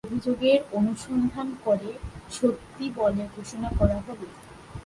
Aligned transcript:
অভিযোগের 0.07 0.59
অনুসন্ধান 0.73 1.47
করে 1.65 1.89
সত্যি 2.31 2.85
বলে 2.95 3.23
ঘোষণা 3.35 3.69
করা 3.79 3.97
হল। 4.05 4.21